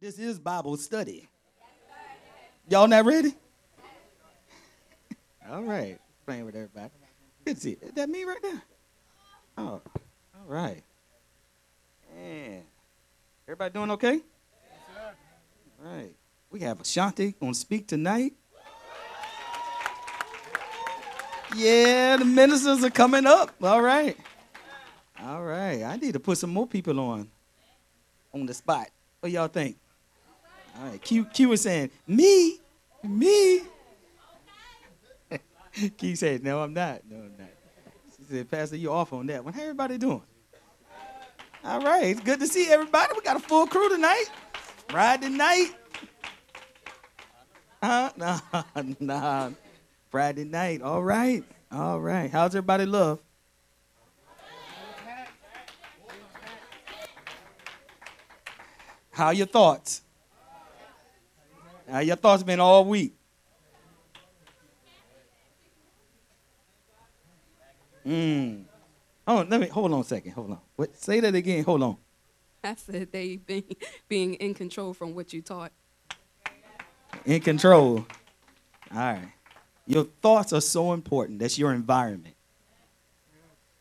[0.00, 1.28] This is Bible study.
[2.68, 3.34] Y'all not ready?
[5.50, 5.98] All right.
[6.24, 6.90] Playing with everybody.
[7.44, 7.76] Good see.
[7.82, 8.62] Is that me right there?
[9.56, 9.80] Oh,
[10.34, 10.84] all right.
[12.14, 12.62] Man.
[13.48, 14.20] Everybody doing okay?
[15.82, 16.14] All right.
[16.50, 18.34] We have Ashanti to speak tonight.
[21.56, 23.50] Yeah, the ministers are coming up.
[23.62, 24.16] All right.
[25.20, 25.82] All right.
[25.82, 27.28] I need to put some more people on
[28.32, 28.90] on the spot.
[29.20, 29.76] What y'all think?
[30.78, 31.02] All right.
[31.02, 32.58] Q, Q was saying, me,
[33.02, 33.62] me.
[35.96, 37.02] Q said, no, I'm not.
[37.08, 37.48] No, I'm not.
[38.16, 39.52] She said, Pastor, you off on that one.
[39.52, 40.22] How everybody doing?
[41.64, 42.04] All right.
[42.06, 43.12] It's good to see everybody.
[43.16, 44.26] We got a full crew tonight.
[44.88, 45.70] Friday night.
[47.82, 48.10] Huh?
[48.16, 48.40] Nah,
[49.00, 49.50] nah.
[50.10, 50.82] Friday night.
[50.82, 51.44] All right.
[51.72, 52.30] All right.
[52.30, 53.20] How's everybody love?
[59.10, 60.02] How your thoughts?
[61.90, 63.14] How your thoughts been all week?
[68.06, 68.64] Mm.
[69.26, 70.32] Oh, let me hold on a second.
[70.32, 70.58] Hold on.
[70.76, 71.64] What, say that again.
[71.64, 71.96] Hold on.
[72.64, 73.64] I said they being
[74.08, 75.72] being in control from what you taught.
[77.24, 78.06] In control.
[78.90, 79.32] All right.
[79.86, 81.38] Your thoughts are so important.
[81.38, 82.34] That's your environment.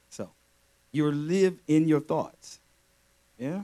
[0.10, 0.30] So,
[0.92, 2.60] you live in your thoughts.
[3.38, 3.64] Yeah?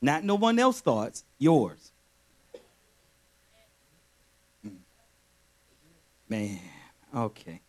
[0.00, 1.92] Not no one else's thoughts, yours.
[6.28, 6.58] Man,
[7.14, 7.60] okay.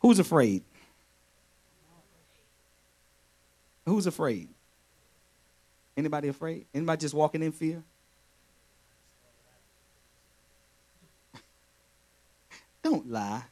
[0.00, 0.62] Who's afraid?
[3.86, 4.48] Who's afraid?
[5.96, 6.66] Anybody afraid?
[6.74, 7.82] Anybody just walking in fear?
[12.82, 13.42] Don't lie.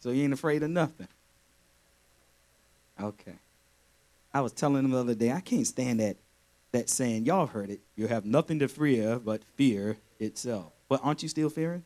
[0.00, 1.08] So you ain't afraid of nothing.
[2.98, 3.34] Okay.
[4.32, 6.16] I was telling them the other day, I can't stand that
[6.72, 7.26] that saying.
[7.26, 7.80] Y'all heard it.
[7.96, 10.72] You have nothing to fear but fear itself.
[10.90, 11.84] But aren't you still fearing?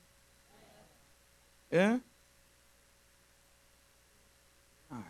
[1.71, 1.99] Yeah?
[4.91, 5.05] All right.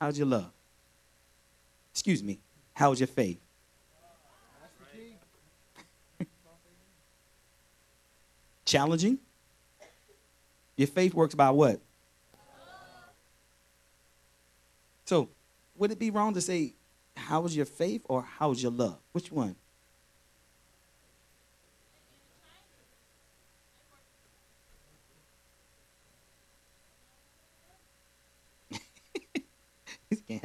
[0.00, 0.50] How's your love?
[1.92, 2.38] Excuse me.
[2.72, 3.38] How's your faith?
[8.64, 9.18] Challenging?
[10.76, 11.78] Your faith works by what?
[15.04, 15.28] So,
[15.76, 16.72] would it be wrong to say,
[17.16, 18.96] how's your faith or how's your love?
[19.12, 19.56] Which one?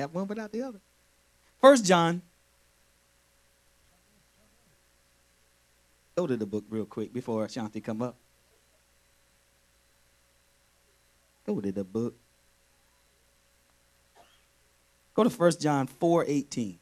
[0.02, 0.80] Have one without the other.
[1.60, 2.22] First John.
[6.16, 8.16] Go to the book real quick before Shanti come up.
[11.46, 12.16] Go to the book.
[15.14, 16.80] Go to 1 John 4 18.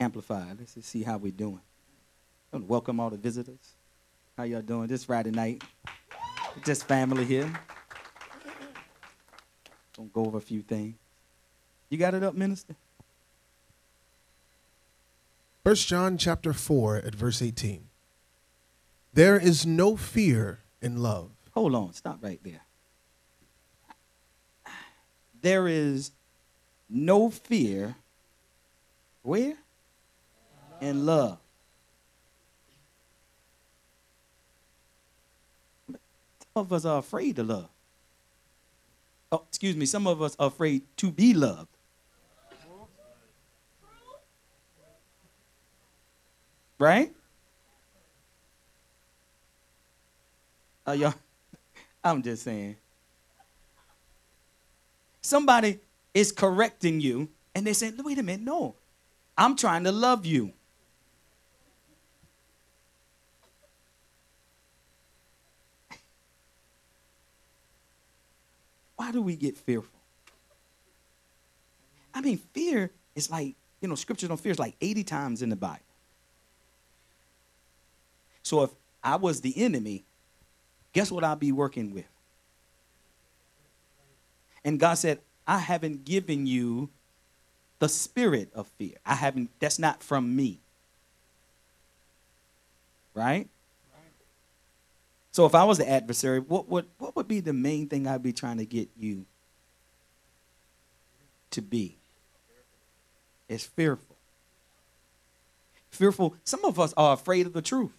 [0.00, 0.58] Amplified.
[0.58, 1.60] Let's see how we're doing.
[2.52, 3.74] Welcome all the visitors.
[4.36, 5.62] How y'all doing this Friday night?
[6.64, 7.52] Just family here.
[9.98, 10.94] Gonna go over a few things.
[11.90, 12.74] You got it up, minister?
[15.62, 17.82] First John chapter 4 at verse 18.
[19.12, 21.28] There is no fear in love.
[21.52, 22.62] Hold on, stop right there
[25.42, 26.10] there is
[26.88, 27.96] no fear.
[29.22, 29.54] Where?
[30.80, 31.38] In love.
[35.88, 35.98] Some
[36.54, 37.68] of us are afraid to love.
[39.30, 41.68] Oh, excuse me, some of us are afraid to be loved.
[46.78, 47.12] Right?
[50.86, 51.14] Uh, y'all,
[52.04, 52.76] I'm just saying
[55.20, 55.78] somebody
[56.14, 58.74] is correcting you and they say, wait a minute, no,
[59.36, 60.52] I'm trying to love you.
[68.98, 70.00] Why do we get fearful?
[72.12, 75.50] I mean, fear is like, you know, scriptures on fear is like 80 times in
[75.50, 75.78] the Bible.
[78.42, 78.70] So if
[79.04, 80.02] I was the enemy,
[80.92, 82.08] guess what I'd be working with?
[84.64, 86.88] And God said, I haven't given you
[87.78, 88.96] the spirit of fear.
[89.06, 90.58] I haven't, that's not from me.
[93.14, 93.48] Right?
[95.38, 98.24] So if I was the adversary, what would what would be the main thing I'd
[98.24, 99.24] be trying to get you
[101.52, 101.96] to be?
[103.48, 104.16] It's fearful.
[105.90, 106.34] Fearful.
[106.42, 107.92] Some of us are afraid of the truth.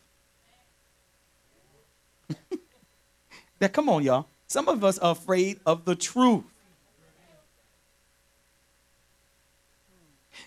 [3.61, 4.25] now come on, y'all.
[4.47, 6.43] Some of us are afraid of the truth.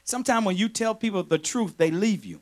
[0.04, 2.40] Sometimes when you tell people the truth, they leave you.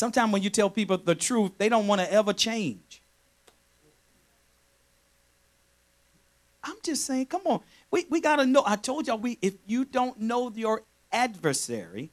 [0.00, 3.02] Sometimes when you tell people the truth, they don't want to ever change.
[6.64, 7.60] I'm just saying, come on.
[7.90, 8.62] We, we got to know.
[8.64, 12.08] I told y'all, we, if you don't know your adversary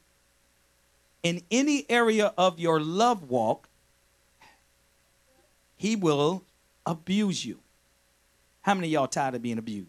[1.23, 3.69] in any area of your love walk,
[5.77, 6.43] he will
[6.85, 7.57] abuse you.
[8.63, 9.87] How many y'all tired of being abused?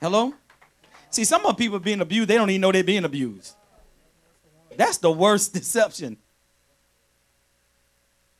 [0.00, 0.34] Hello?
[1.10, 3.54] See, some of people being abused, they don't even know they're being abused.
[4.76, 6.16] That's the worst deception.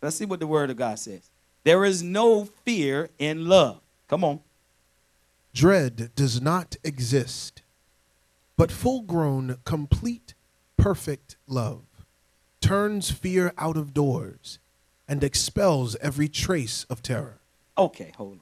[0.03, 1.31] Let's see what the word of God says.
[1.65, 3.81] There is no fear in love.
[4.09, 4.41] Come on.
[5.53, 7.63] Dread does not exist,
[8.57, 10.35] but full grown, complete,
[10.77, 11.83] perfect love
[12.67, 14.59] turns fear out of doors
[15.09, 17.39] and expels every trace of terror.
[17.79, 18.41] Okay, hold on.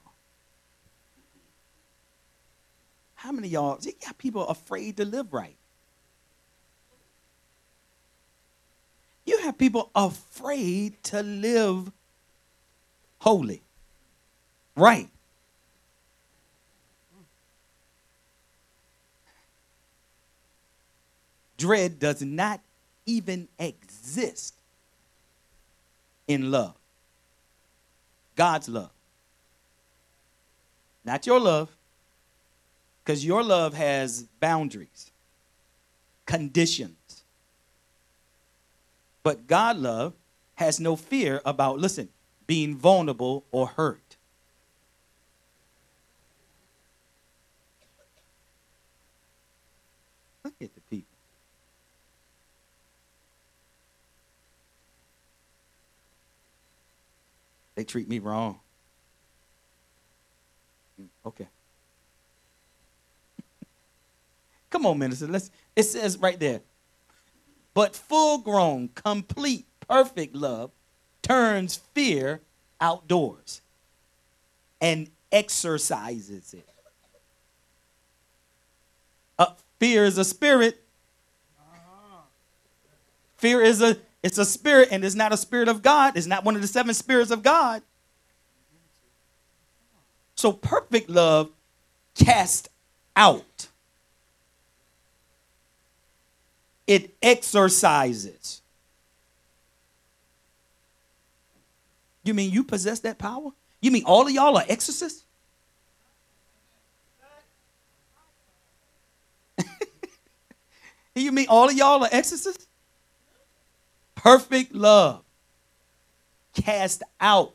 [3.15, 5.55] How many of y'all, you got people afraid to live right?
[9.25, 11.91] You have people afraid to live
[13.19, 13.61] holy,
[14.75, 15.09] right.
[21.57, 22.59] Dread does not
[23.05, 24.53] even exist
[26.27, 26.75] in love.
[28.35, 28.91] God's love.
[31.05, 31.69] Not your love,
[33.03, 35.11] because your love has boundaries,
[36.25, 36.95] conditions.
[39.25, 40.13] But God love
[40.53, 42.09] has no fear about, listen,
[42.45, 44.17] being vulnerable or hurt.
[50.43, 51.17] Look at the people.
[57.73, 58.59] They treat me wrong.
[61.01, 61.47] Mm, Okay.
[64.69, 65.25] Come on, minister.
[65.25, 66.61] Let's it says right there.
[67.75, 70.71] But full grown, complete, perfect love
[71.21, 72.41] turns fear
[72.79, 73.61] outdoors
[74.81, 76.67] and exorcises it.
[79.37, 79.47] Uh,
[79.79, 80.81] fear is a spirit.
[83.37, 86.15] Fear is a it's a spirit and it's not a spirit of God.
[86.15, 87.83] It's not one of the seven spirits of God.
[90.35, 91.49] So perfect love
[92.15, 92.69] cast
[93.15, 93.67] out.
[96.87, 98.61] It exorcises.
[102.23, 103.51] You mean you possess that power?
[103.81, 105.23] You mean all of y'all are exorcists?
[111.15, 112.65] you mean all of y'all are exorcists?
[114.15, 115.25] Perfect love
[116.55, 117.53] cast out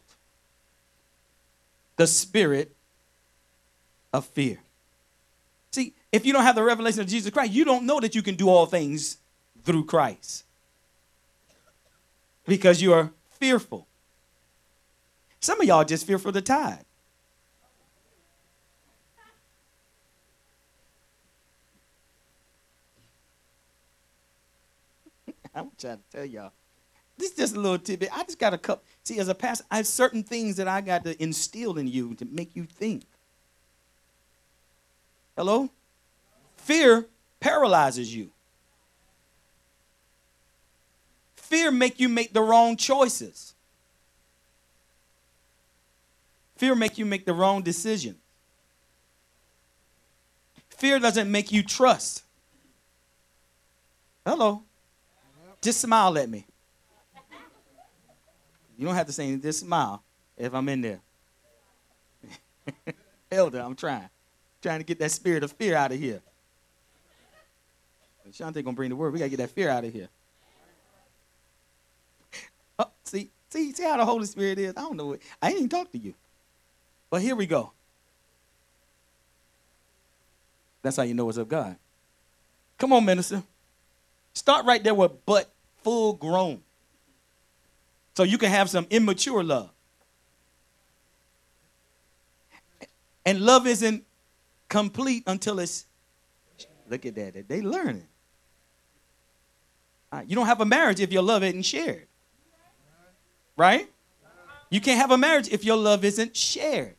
[1.97, 2.75] the spirit
[4.13, 4.59] of fear.
[6.13, 8.35] If you don't have the revelation of Jesus Christ, you don't know that you can
[8.35, 9.19] do all things
[9.63, 10.45] through Christ
[12.47, 13.87] because you are fearful.
[15.41, 16.85] Some of y'all just fear for the tide.
[25.55, 26.53] I'm trying to tell y'all.
[27.17, 28.09] This is just a little tidbit.
[28.13, 28.83] I just got a cup.
[29.05, 32.15] See, as a pastor, I have certain things that I got to instill in you
[32.15, 33.05] to make you think.
[35.37, 35.71] Hello?
[36.71, 37.09] Fear
[37.41, 38.31] paralyzes you.
[41.35, 43.55] Fear make you make the wrong choices.
[46.59, 48.15] Fear make you make the wrong decision.
[50.69, 52.23] Fear doesn't make you trust.
[54.25, 54.63] Hello.
[55.61, 56.47] Just smile at me.
[58.79, 60.05] You don't have to say anything, just smile
[60.39, 61.01] if I'm in there.
[63.33, 64.09] Elder, I'm trying.
[64.63, 66.23] Trying to get that spirit of fear out of here.
[68.33, 69.13] Shante gonna bring the word.
[69.13, 70.09] We gotta get that fear out of here.
[72.79, 74.75] Oh, see, see, see how the Holy Spirit is.
[74.77, 75.07] I don't know.
[75.07, 76.15] What, I ain't even talk to you.
[77.11, 77.73] But here we go.
[80.83, 81.77] That's how you know it's of God.
[82.79, 83.43] Come on, minister.
[84.33, 85.51] Start right there with but
[85.83, 86.63] full grown.
[88.15, 89.71] So you can have some immature love.
[93.27, 94.05] And love isn't
[94.69, 95.87] complete until it's
[96.89, 97.49] look at that.
[97.49, 98.07] They learning.
[100.13, 102.07] Uh, You don't have a marriage if your love isn't shared.
[103.57, 103.91] Right?
[104.71, 106.97] You can't have a marriage if your love isn't shared.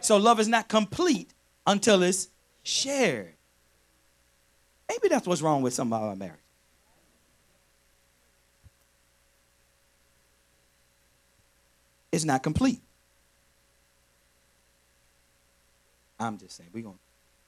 [0.00, 1.32] So love is not complete
[1.66, 2.28] until it's
[2.62, 3.34] shared.
[4.88, 6.38] Maybe that's what's wrong with some of our marriage.
[12.12, 12.80] It's not complete.
[16.20, 16.98] I'm just saying, we're to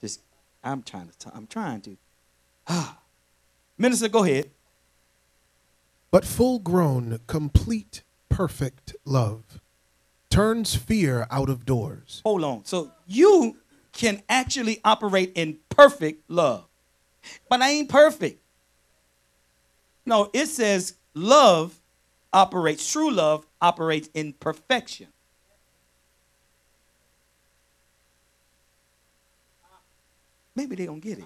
[0.01, 0.21] just,
[0.63, 1.97] I'm trying to, t- I'm trying to.
[3.77, 4.49] Minister, go ahead.
[6.17, 9.61] But full grown, complete, perfect love
[10.31, 12.23] turns fear out of doors.
[12.25, 12.65] Hold on.
[12.65, 13.57] So you
[13.91, 16.65] can actually operate in perfect love.
[17.47, 18.41] But I ain't perfect.
[20.07, 21.79] No, it says love
[22.33, 25.09] operates, true love operates in perfection.
[30.55, 31.25] Maybe they don't get it.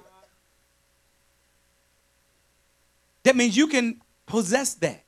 [3.24, 4.01] That means you can
[4.32, 5.04] possess that.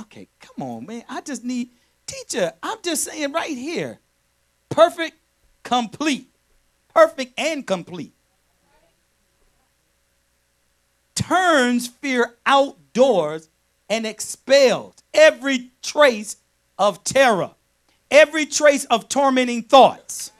[0.00, 1.04] Okay, come on, man.
[1.10, 1.68] I just need
[2.06, 2.54] teacher.
[2.62, 3.98] I'm just saying right here.
[4.70, 5.18] Perfect,
[5.62, 6.26] complete.
[6.94, 8.14] Perfect and complete.
[11.14, 13.50] Turns fear outdoors
[13.90, 16.36] and expels every trace
[16.78, 17.50] of terror,
[18.10, 20.32] every trace of tormenting thoughts.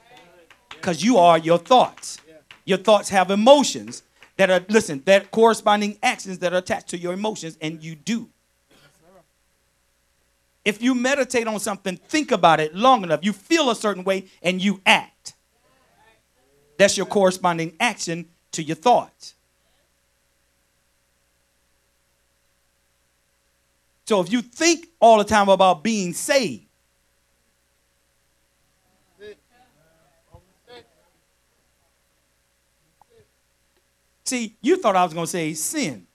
[0.71, 2.17] Because you are your thoughts.
[2.65, 4.01] Your thoughts have emotions
[4.41, 8.27] that are, listen, that corresponding actions that are attached to your emotions, and you do.
[10.65, 14.25] If you meditate on something, think about it long enough, you feel a certain way
[14.41, 15.35] and you act.
[16.79, 19.35] That's your corresponding action to your thoughts.
[24.05, 26.65] So if you think all the time about being saved,
[34.31, 36.07] See, you thought I was going to say sin.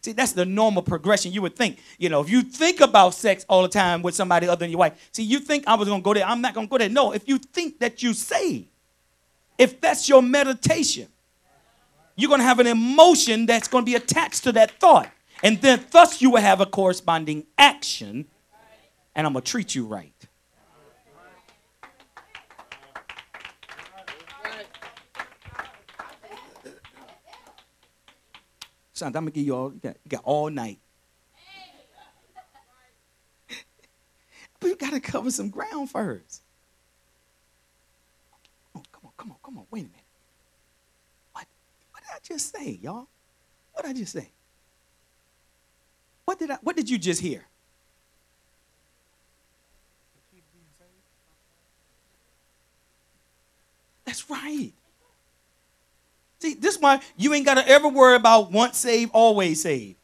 [0.00, 1.78] See, that's the normal progression you would think.
[1.98, 4.78] You know, if you think about sex all the time with somebody other than your
[4.78, 6.24] wife, see, you think I was going to go there.
[6.24, 6.88] I'm not going to go there.
[6.88, 8.64] No, if you think that you say,
[9.58, 11.08] if that's your meditation,
[12.16, 15.10] you're going to have an emotion that's going to be attached to that thought.
[15.42, 18.24] And then, thus, you will have a corresponding action,
[19.14, 20.14] and I'm going to treat you right.
[28.96, 30.78] Son, I'm gonna give you all you got, you got all night.
[34.58, 36.40] but you gotta cover some ground first.
[38.72, 39.66] Come on, come on, come on, come on.
[39.70, 40.00] Wait a minute.
[41.34, 41.44] What
[41.90, 43.06] what did I just say, y'all?
[43.74, 44.30] What did I just say?
[46.24, 47.44] What did I what did you just hear?
[54.06, 54.72] That's right.
[56.46, 59.96] See, this why you ain't got to ever worry about once saved, always saved.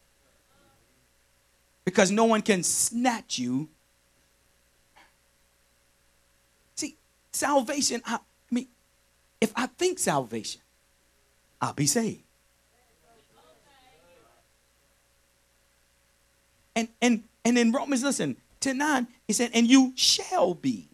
[1.85, 3.69] Because no one can snatch you.
[6.75, 6.97] See,
[7.31, 8.19] salvation, I, I
[8.51, 8.67] mean,
[9.41, 10.61] if I think salvation,
[11.61, 12.23] I'll be saved.
[16.75, 20.89] And and and in Romans, listen, 10 9, he said, and you shall be.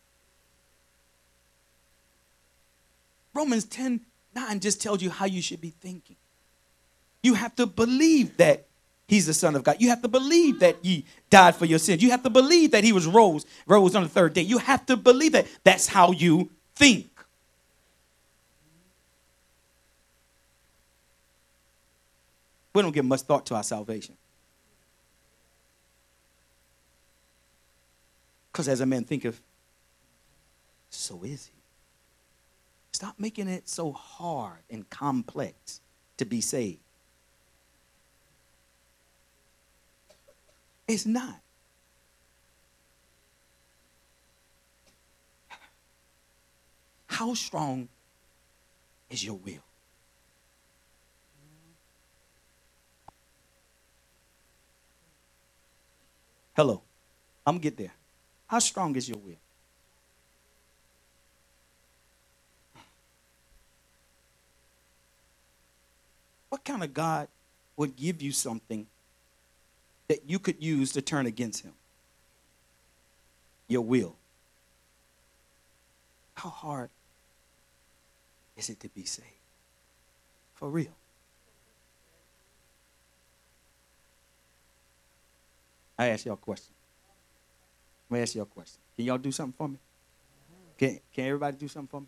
[3.33, 4.03] Romans 10
[4.39, 6.17] 9 just tells you how you should be thinking.
[7.23, 8.67] You have to believe that
[9.09, 9.77] he's the Son of God.
[9.81, 12.03] You have to believe that he died for your sins.
[12.03, 14.43] You have to believe that he was rose, rose on the third day.
[14.43, 15.47] You have to believe that.
[15.65, 17.11] That's how you think.
[22.73, 24.17] We don't give much thought to our salvation.
[28.53, 29.41] Because as a man thinketh,
[30.91, 31.58] so is he.
[32.99, 35.81] Stop making it so hard and complex
[36.17, 36.81] to be saved.
[40.89, 41.39] It's not.
[47.07, 47.87] How strong
[49.09, 49.63] is your will?
[56.57, 56.83] Hello.
[57.47, 57.95] I'm going to get there.
[58.49, 59.37] How strong is your will?
[66.49, 67.29] What kind of God
[67.77, 68.87] would give you something
[70.09, 71.73] that you could use to turn against him?
[73.69, 74.17] Your will.
[76.35, 76.91] How hard
[78.57, 79.27] is it to be saved?
[80.55, 80.93] For real.
[85.99, 86.73] I ask y'all a question.
[88.09, 88.79] Let ask y'all a question.
[88.97, 89.79] Can y'all do something for me?
[90.79, 92.07] Can, can everybody do something for me?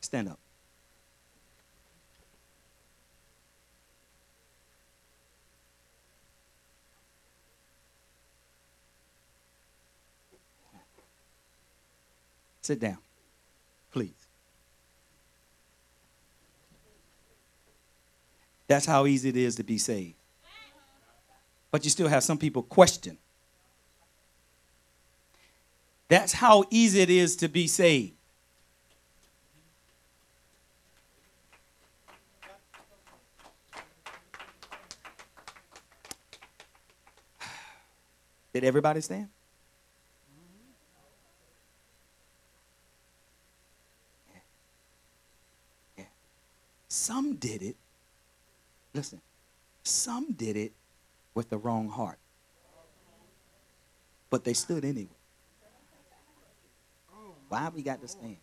[0.00, 0.38] Stand up.
[12.62, 12.98] Sit down,
[13.90, 14.10] please.
[18.68, 20.14] That's how easy it is to be saved.
[21.70, 23.18] But you still have some people question
[26.12, 28.12] That's how easy it is to be saved.
[38.52, 39.30] Did everybody stand?
[47.02, 47.74] Some did it.
[48.94, 49.20] Listen,
[49.82, 50.70] some did it
[51.34, 52.18] with the wrong heart.
[54.30, 55.08] But they stood anyway.
[57.48, 58.36] Why we got to stand?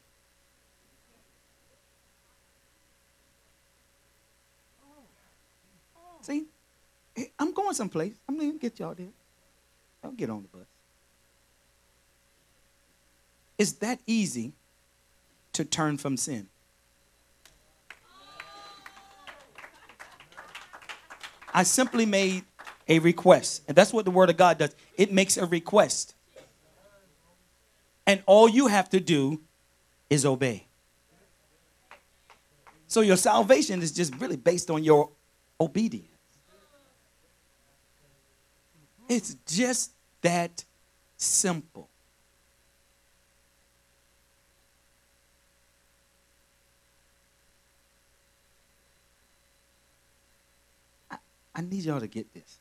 [6.23, 6.43] See,
[7.39, 8.15] I'm going someplace.
[8.27, 9.07] I'm going to get y'all there.
[10.03, 10.67] I'll get on the bus.
[13.57, 14.51] It's that easy
[15.53, 16.49] to turn from sin.
[21.53, 22.43] I simply made
[22.87, 23.63] a request.
[23.67, 26.15] And that's what the Word of God does it makes a request.
[28.05, 29.39] And all you have to do
[30.09, 30.65] is obey.
[32.87, 35.09] So your salvation is just really based on your
[35.61, 36.07] obedience.
[39.07, 39.91] It's just
[40.21, 40.63] that
[41.17, 41.88] simple.
[51.59, 52.57] I, need y'all to get this.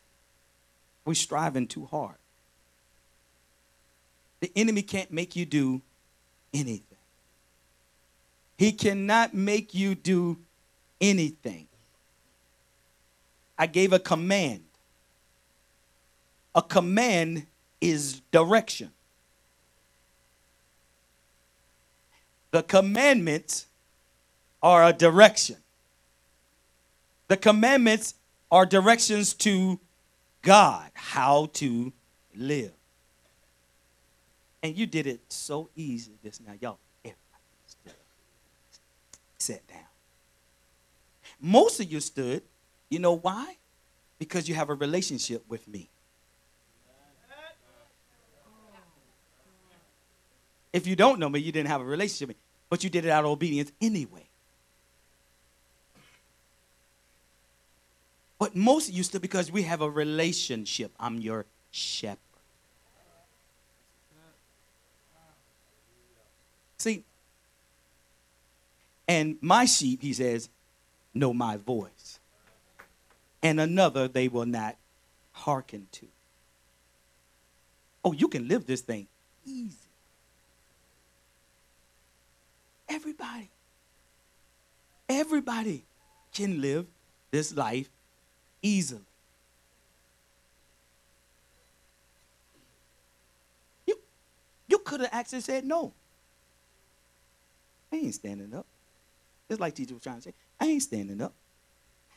[1.05, 2.17] We're striving too hard.
[4.41, 5.81] The enemy can't make you do
[6.53, 6.83] anything.
[8.57, 10.39] He cannot make you do
[11.01, 11.69] anything.
[13.57, 14.65] I gave a command.
[16.55, 17.47] A command
[17.81, 18.91] is direction.
[22.51, 23.67] The commandments
[24.61, 25.57] are a direction.
[27.29, 28.15] The commandments
[28.51, 29.79] are directions to
[30.43, 31.93] God, how to
[32.35, 32.73] live.
[34.63, 36.53] And you did it so easy just now.
[36.61, 37.19] Y'all, everybody
[37.67, 37.93] stood.
[39.39, 39.79] Sat down.
[41.41, 42.43] Most of you stood.
[42.89, 43.57] You know why?
[44.19, 45.89] Because you have a relationship with me.
[50.73, 52.37] If you don't know me, you didn't have a relationship
[52.71, 54.28] but you did it out of obedience anyway.
[58.39, 60.93] But most you still because we have a relationship.
[60.99, 62.19] I'm your shepherd.
[66.79, 67.03] See,
[69.09, 70.49] and my sheep, he says,
[71.13, 72.21] know my voice.
[73.43, 74.77] And another they will not
[75.33, 76.07] hearken to.
[78.05, 79.09] Oh, you can live this thing
[79.45, 79.77] easy.
[82.89, 83.51] Everybody,
[85.09, 85.85] everybody
[86.33, 86.87] can live
[87.31, 87.91] this life
[88.63, 89.03] easily.
[93.87, 93.99] You,
[94.67, 95.93] you could have actually said no.
[97.93, 98.67] I ain't standing up.
[99.49, 101.33] It's like teacher was trying to say, I ain't standing up.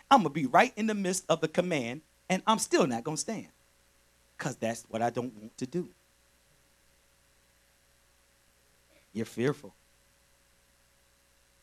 [0.09, 3.03] I'm going to be right in the midst of the command, and I'm still not
[3.03, 3.47] going to stand.
[4.37, 5.87] Because that's what I don't want to do.
[9.13, 9.73] You're fearful.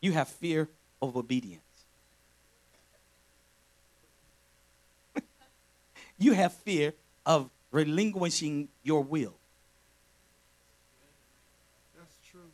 [0.01, 0.69] You have fear
[1.01, 1.61] of obedience.
[6.19, 6.93] You have fear
[7.25, 9.33] of relinquishing your will.
[11.97, 12.51] That's true.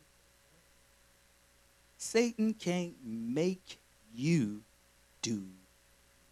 [1.98, 3.78] Satan can't make
[4.14, 4.62] you
[5.20, 5.42] do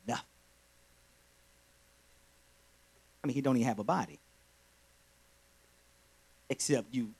[0.06, 0.24] nothing.
[3.22, 4.18] I mean, he don't even have a body.
[6.48, 7.10] Except you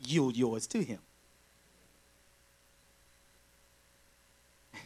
[0.00, 1.00] yield yours to him.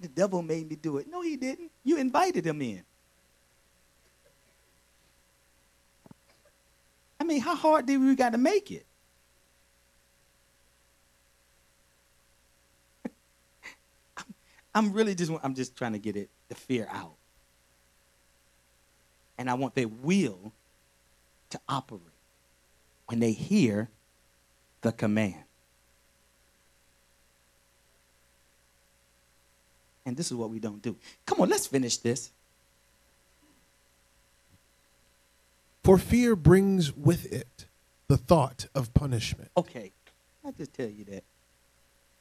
[0.00, 1.06] the devil made me do it.
[1.10, 1.70] No, he didn't.
[1.84, 2.82] You invited him in.
[7.24, 8.84] I mean, how hard did we got to make it?
[14.74, 17.14] I'm really just I'm just trying to get it the fear out.
[19.38, 20.52] And I want their will
[21.48, 22.02] to operate
[23.06, 23.88] when they hear
[24.82, 25.44] the command.
[30.04, 30.94] And this is what we don't do.
[31.24, 32.30] Come on, let's finish this.
[35.84, 37.66] For fear brings with it
[38.08, 39.50] the thought of punishment.
[39.54, 39.92] Okay.
[40.42, 41.24] I just tell you that.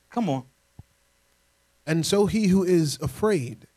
[0.09, 0.43] Come on.
[1.87, 3.67] And so he who is afraid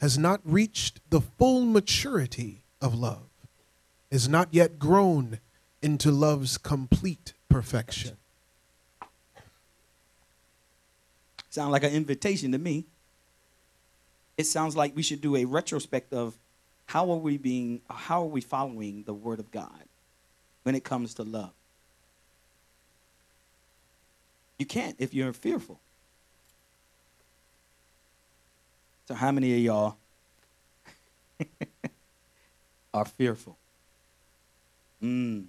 [0.00, 3.28] has not reached the full maturity of love,
[4.10, 5.40] is not yet grown
[5.82, 8.16] into love's complete perfection.
[11.50, 12.86] Sound like an invitation to me.
[14.36, 16.38] It sounds like we should do a retrospect of
[16.88, 19.84] how are we being how are we following the word of God
[20.62, 21.52] when it comes to love?
[24.58, 25.78] You can't if you're fearful.
[29.06, 29.96] So how many of y'all
[32.94, 33.58] are fearful?
[35.02, 35.44] Mm.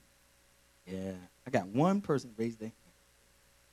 [0.85, 1.13] Yeah.
[1.47, 2.75] I got one person raised their hand.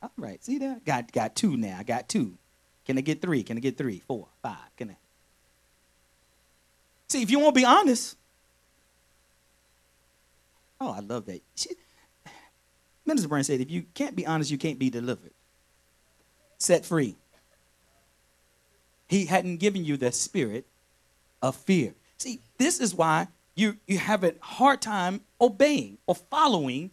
[0.04, 0.84] All right, see that?
[0.84, 1.78] Got got two now.
[1.80, 2.38] I got two.
[2.84, 3.42] Can I get three?
[3.42, 3.98] Can I get three?
[4.06, 4.76] Four, five.
[4.76, 4.96] Can I
[7.08, 8.16] See, if you want to be honest.
[10.80, 11.42] Oh, I love that.
[11.54, 11.70] She,
[13.04, 15.30] Minister Brand said, if you can't be honest, you can't be delivered.
[16.58, 17.16] Set free.
[19.08, 20.66] He hadn't given you the spirit
[21.40, 21.94] of fear.
[22.18, 26.90] See, this is why you, you have a hard time obeying or following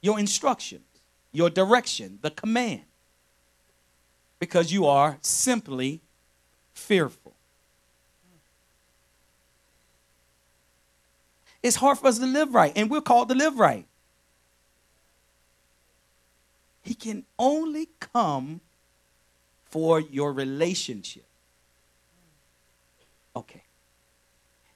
[0.00, 0.84] your instructions,
[1.32, 2.82] your direction, the command,
[4.38, 6.02] because you are simply
[6.74, 7.23] fearful.
[11.64, 13.86] It's hard for us to live right, and we're called to live right.
[16.82, 18.60] He can only come
[19.70, 21.24] for your relationship.
[23.34, 23.62] Okay.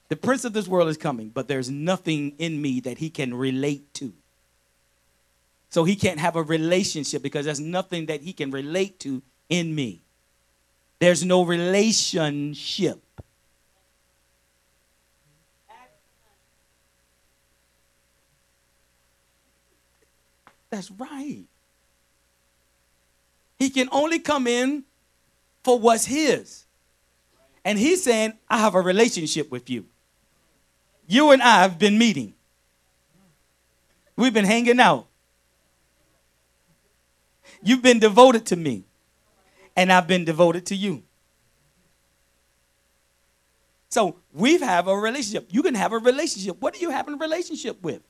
[0.07, 3.35] The prince of this world is coming, but there's nothing in me that he can
[3.35, 4.11] relate to.
[5.69, 9.75] So he can't have a relationship because there's nothing that he can relate to in
[9.75, 10.01] me.
[10.97, 12.99] There's no relationship.
[20.69, 21.45] That's right.
[23.57, 24.83] He can only come in
[25.63, 26.65] for what's his.
[27.65, 29.85] And he's saying, I have a relationship with you.
[31.07, 32.33] You and I have been meeting.
[34.15, 35.07] We've been hanging out.
[37.61, 38.83] You've been devoted to me,
[39.75, 41.03] and I've been devoted to you.
[43.89, 45.47] So we have have a relationship.
[45.49, 46.61] You can have a relationship.
[46.61, 48.01] What do you having a relationship with?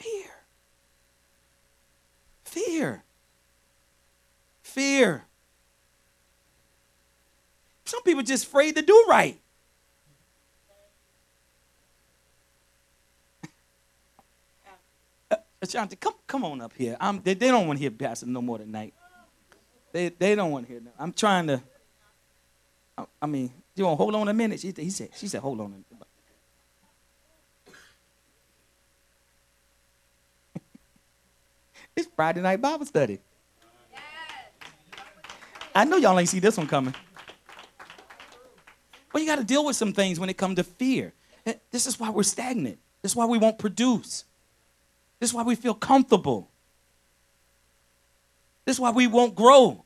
[0.00, 0.30] Fear.
[2.52, 3.02] Fear.
[4.62, 5.24] Fear.
[7.86, 9.40] Some people just afraid to do right.
[15.62, 16.98] Ashanti, come, come on up here.
[17.00, 18.92] I'm, they, they don't want to hear Pastor no more tonight.
[19.92, 20.82] They, they don't want to hear.
[20.82, 20.90] No.
[20.98, 21.62] I'm trying to.
[22.98, 24.60] I, I mean, you want hold on a minute?
[24.60, 25.08] She, he said.
[25.16, 25.66] She said, hold on.
[25.66, 25.86] A minute.
[31.96, 33.18] It's Friday night Bible study.
[35.74, 36.94] I know y'all ain't see this one coming.
[39.12, 41.12] Well, you got to deal with some things when it comes to fear.
[41.70, 42.78] This is why we're stagnant.
[43.00, 44.24] This is why we won't produce.
[45.18, 46.48] This is why we feel comfortable.
[48.64, 49.84] This is why we won't grow.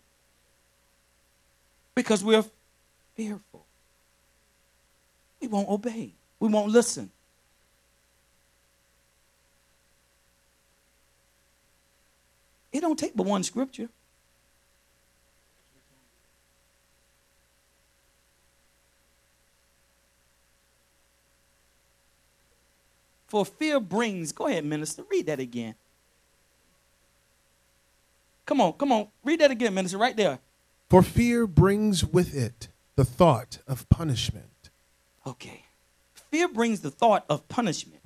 [1.95, 2.45] Because we're
[3.15, 3.65] fearful.
[5.41, 6.13] We won't obey.
[6.41, 7.11] We won't listen.
[12.77, 13.89] It don't take but one scripture.
[23.29, 25.75] For fear brings, go ahead, minister, read that again.
[28.45, 30.39] Come on, come on, read that again, minister, right there.
[30.91, 34.69] For fear brings with it the thought of punishment.
[35.27, 35.65] Okay.
[36.31, 38.03] Fear brings the thought of punishment.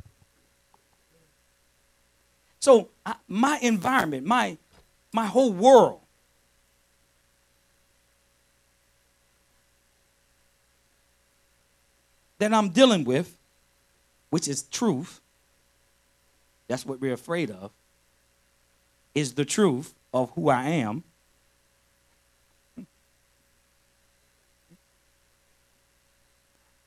[2.61, 4.57] So I, my environment, my
[5.13, 6.01] my whole world
[12.39, 13.37] that I'm dealing with
[14.31, 15.21] which is truth,
[16.69, 17.73] that's what we're afraid of,
[19.15, 21.03] is the truth of who I am.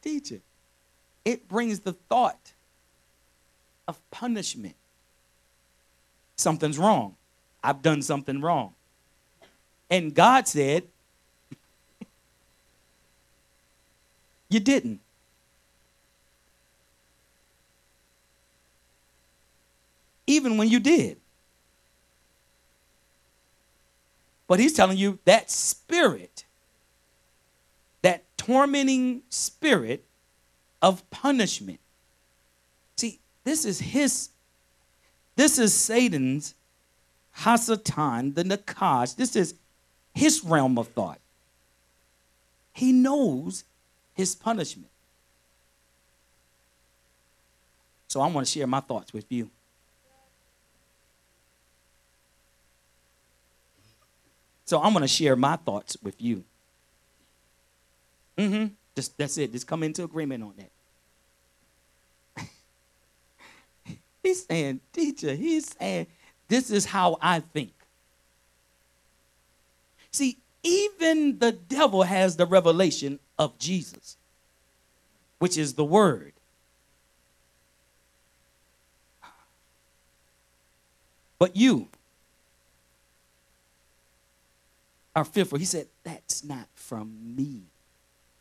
[0.01, 0.41] Teach it.
[1.23, 2.53] It brings the thought
[3.88, 4.75] of punishment.
[6.36, 7.15] Something's wrong.
[7.63, 8.74] I've done something wrong.
[9.89, 10.84] And God said,
[14.50, 15.00] You didn't.
[20.28, 21.17] even when you did.
[24.48, 26.46] But he's telling you that spirit,
[28.02, 30.04] that tormenting spirit
[30.82, 31.80] of punishment.
[32.98, 34.30] See, this is his,
[35.36, 36.54] this is Satan's
[37.39, 39.15] Hasatan, the Nachash.
[39.15, 39.56] This is
[40.13, 41.19] his realm of thought.
[42.74, 43.63] He knows
[44.13, 44.89] his punishment.
[48.08, 49.50] So I want to share my thoughts with you.
[54.65, 56.43] So I'm going to share my thoughts with you.
[58.38, 58.74] Mm-hmm.
[58.96, 59.52] Just that's it.
[59.52, 60.69] Just come into agreement on that.
[64.34, 66.08] He's saying, teacher, he's saying,
[66.48, 67.72] this is how I think.
[70.10, 74.17] See, even the devil has the revelation of Jesus,
[75.38, 76.34] which is the word.
[81.38, 81.89] But you
[85.15, 85.60] are fearful.
[85.60, 87.65] He said, That's not from me.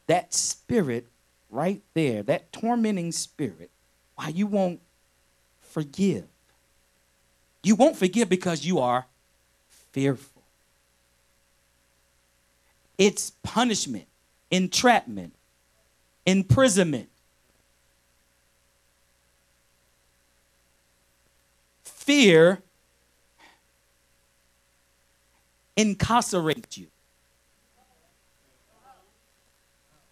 [0.06, 1.08] That spirit
[1.50, 3.70] right there, that tormenting spirit,
[4.14, 4.80] why you won't
[5.72, 6.24] forgive.
[7.62, 9.06] You won't forgive because you are
[9.92, 10.42] fearful.
[12.98, 14.06] It's punishment,
[14.50, 15.32] entrapment,
[16.26, 17.08] imprisonment.
[21.84, 22.62] Fear
[25.76, 26.88] incarcerates you.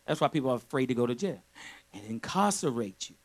[0.07, 1.43] That's why people are afraid to go to jail.
[1.93, 3.17] It incarcerates you.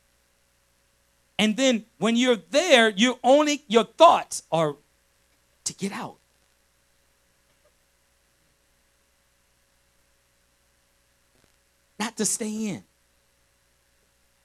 [1.38, 4.74] And then when you're there, you only your thoughts are
[5.64, 6.16] to get out.
[11.98, 12.84] Not to stay in.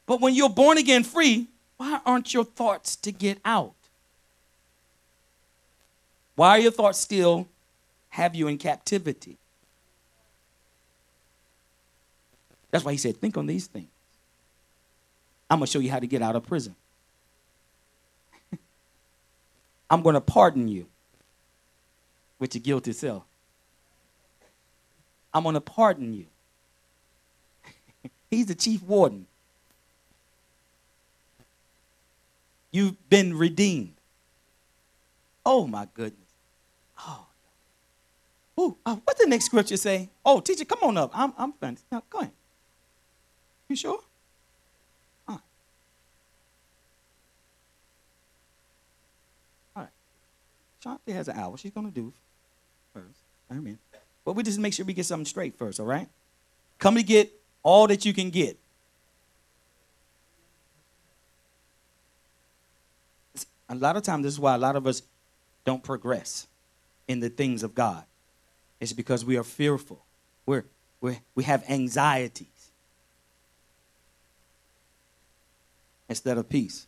[0.06, 3.74] But when you're born again free, why aren't your thoughts to get out?
[6.36, 7.48] Why are your thoughts still
[8.10, 9.38] have you in captivity?
[12.72, 13.90] That's why he said, think on these things.
[15.50, 16.76] I'm going to show you how to get out of prison.
[19.92, 20.88] I'm going to pardon you
[22.40, 23.24] with your guilty self.
[25.34, 26.28] I'm going to pardon you.
[28.32, 29.28] He's the chief warden.
[32.72, 33.96] You've been redeemed.
[35.46, 36.30] Oh my goodness.
[37.00, 37.28] Oh.
[38.60, 40.10] Ooh, uh, what's the next scripture say?
[40.26, 41.12] Oh, teacher, come on up.
[41.14, 41.84] I'm I'm finished.
[41.92, 42.32] No, go ahead.
[43.70, 44.00] You sure?
[45.28, 45.42] All right.
[49.76, 49.92] All right.
[50.84, 51.58] Shanti has an hour.
[51.58, 52.12] She's gonna do
[52.94, 53.20] first.
[53.52, 53.78] Amen.
[54.26, 56.08] But we just make sure we get something straight first, all right?
[56.80, 57.32] Come to get
[57.64, 58.58] all that you can get.
[63.70, 65.02] A lot of times, this is why a lot of us
[65.66, 66.48] don't progress
[67.08, 68.04] in the things of God.
[68.80, 70.04] It's because we are fearful.
[70.46, 70.66] We're,
[71.00, 72.48] we're, we have anxieties
[76.10, 76.88] instead of peace.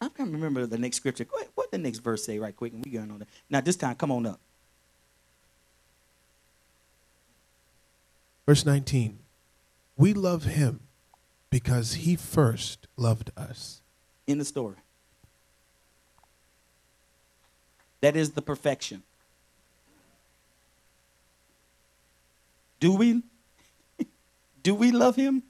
[0.00, 1.26] I can't remember the next scripture.
[1.34, 3.28] Ahead, what the next verse say right quick, and we going on that.
[3.50, 4.40] Now this time, come on up.
[8.46, 9.18] Verse 19
[9.96, 10.80] We love him
[11.50, 13.80] because he first loved us.
[14.26, 14.76] in the story.
[18.00, 19.02] That is the perfection.
[22.80, 23.22] Do we
[24.62, 25.42] do we love him?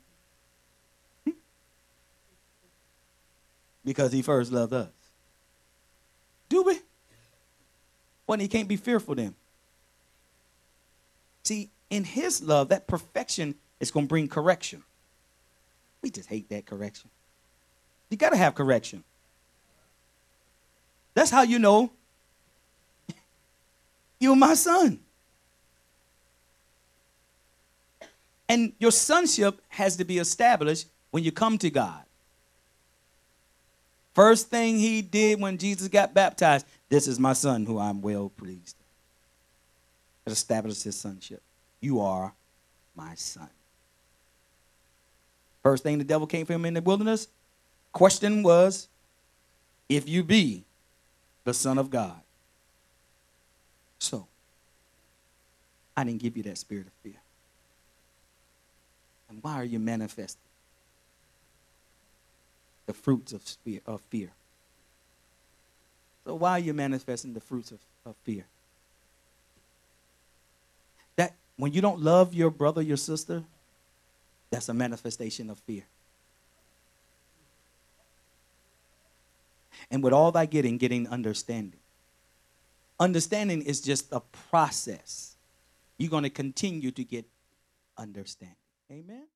[3.88, 4.90] Because he first loved us.
[6.51, 6.79] Do we?
[8.27, 9.35] Well, he can't be fearful then.
[11.42, 14.83] See, in his love, that perfection is going to bring correction.
[16.03, 17.09] We just hate that correction.
[18.11, 19.05] You got to have correction.
[21.14, 21.90] That's how you know
[24.20, 25.01] you're my son.
[28.51, 32.03] And your sonship has to be established when you come to God.
[34.18, 38.33] First thing he did when Jesus got baptized, this is my son who I'm well
[38.37, 38.74] pleased.
[40.26, 41.40] It established his sonship.
[41.81, 42.33] You are
[42.96, 43.48] my son.
[45.62, 47.28] First thing the devil came for him in the wilderness,
[47.92, 48.88] question was,
[49.88, 50.64] if you be
[51.44, 52.20] the son of God.
[54.00, 54.26] So,
[55.96, 57.20] I didn't give you that spirit of fear.
[59.31, 60.48] And why are you manifesting
[62.88, 63.81] the fruits of fear?
[63.87, 64.33] Of fear?
[66.24, 68.46] So why are you manifesting the fruits of, of fear?
[71.16, 73.44] That when you don't love your brother, your sister,
[74.51, 75.83] that's a manifestation of fear.
[79.90, 81.81] And with all thy getting, getting understanding.
[82.98, 84.20] Understanding is just a
[84.51, 85.37] process.
[85.98, 87.27] You're going to continue to get
[87.98, 88.57] understanding.
[88.90, 89.24] Amen.